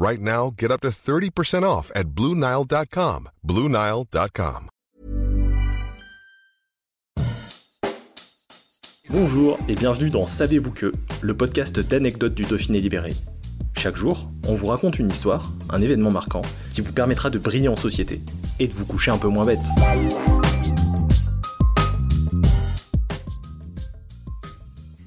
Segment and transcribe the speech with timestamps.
[0.00, 3.30] Right now, get up to 30% off at BlueNile.com.
[3.44, 4.68] BlueNile.com.
[9.10, 13.12] Bonjour et bienvenue dans Savez-vous que, le podcast d'anecdotes du Dauphiné libéré.
[13.76, 17.66] Chaque jour, on vous raconte une histoire, un événement marquant, qui vous permettra de briller
[17.66, 18.20] en société
[18.60, 19.66] et de vous coucher un peu moins bête.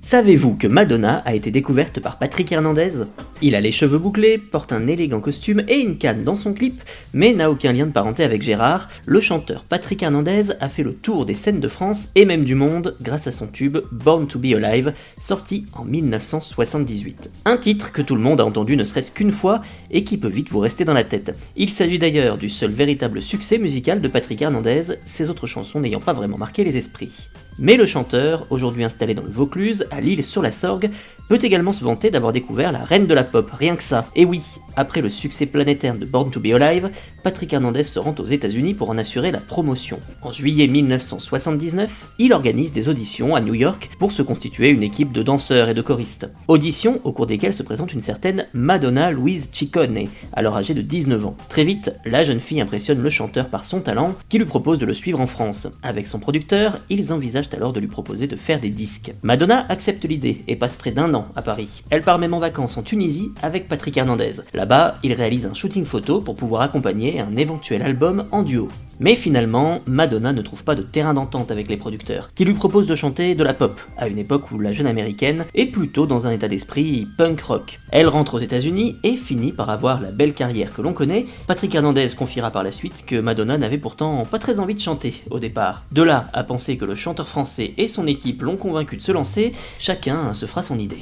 [0.01, 3.05] Savez-vous que Madonna a été découverte par Patrick Hernandez?
[3.43, 6.79] Il a les cheveux bouclés, porte un élégant costume et une canne dans son clip,
[7.11, 8.87] mais n'a aucun lien de parenté avec Gérard.
[9.07, 12.53] Le chanteur Patrick Hernandez a fait le tour des scènes de France et même du
[12.53, 17.31] monde grâce à son tube Born to Be Alive, sorti en 1978.
[17.45, 20.27] Un titre que tout le monde a entendu ne serait-ce qu'une fois et qui peut
[20.27, 21.35] vite vous rester dans la tête.
[21.55, 25.99] Il s'agit d'ailleurs du seul véritable succès musical de Patrick Hernandez, ses autres chansons n'ayant
[25.99, 27.29] pas vraiment marqué les esprits.
[27.57, 30.89] Mais le chanteur, aujourd'hui installé dans le Vaucluse, à Lille sur la Sorgue,
[31.27, 34.05] peut également se vanter d'avoir découvert la reine de la pop, rien que ça.
[34.15, 34.41] Et oui,
[34.75, 36.91] après le succès planétaire de Born to Be Alive,
[37.23, 39.99] Patrick Hernandez se rend aux États-Unis pour en assurer la promotion.
[40.21, 45.11] En juillet 1979, il organise des auditions à New York pour se constituer une équipe
[45.11, 46.29] de danseurs et de choristes.
[46.47, 51.25] Auditions au cours desquelles se présente une certaine Madonna Louise Ciccone, alors âgée de 19
[51.25, 51.37] ans.
[51.49, 54.85] Très vite, la jeune fille impressionne le chanteur par son talent, qui lui propose de
[54.85, 55.67] le suivre en France.
[55.83, 59.13] Avec son producteur, ils envisagent alors de lui proposer de faire des disques.
[59.23, 61.83] Madonna accepte l'idée et passe près d'un an à Paris.
[61.89, 64.33] Elle part même en vacances en Tunisie avec Patrick Hernandez.
[64.53, 68.67] Là-bas, il réalise un shooting photo pour pouvoir accompagner un éventuel album en duo.
[68.99, 72.85] Mais finalement, Madonna ne trouve pas de terrain d'entente avec les producteurs, qui lui proposent
[72.85, 76.27] de chanter de la pop, à une époque où la jeune américaine est plutôt dans
[76.27, 77.79] un état d'esprit punk rock.
[77.89, 81.25] Elle rentre aux États-Unis et finit par avoir la belle carrière que l'on connaît.
[81.47, 85.23] Patrick Hernandez confiera par la suite que Madonna n'avait pourtant pas très envie de chanter
[85.31, 85.83] au départ.
[85.91, 89.11] De là à penser que le chanteur français et son équipe l'ont convaincu de se
[89.11, 91.01] lancer, chacun se fera son idée.